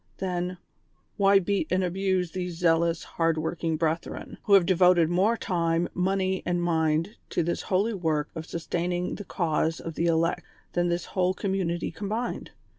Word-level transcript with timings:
Then, 0.17 0.57
why 1.17 1.37
beat 1.37 1.67
and 1.71 1.83
abuse 1.83 2.31
these 2.31 2.57
zealous, 2.57 3.03
hard 3.03 3.37
working 3.37 3.77
brethren, 3.77 4.39
who 4.45 4.55
have 4.55 4.65
devoted 4.65 5.11
more 5.11 5.37
time, 5.37 5.87
money 5.93 6.41
and 6.43 6.59
mind 6.59 7.17
to 7.29 7.43
this 7.43 7.61
holy 7.61 7.93
work 7.93 8.29
of 8.33 8.47
sustaining 8.47 9.13
the 9.13 9.23
cause 9.23 9.79
of 9.79 9.93
the 9.93 10.07
elect 10.07 10.43
than 10.73 10.89
this 10.89 11.05
whole 11.05 11.35
community 11.35 11.91
combined 11.91 12.49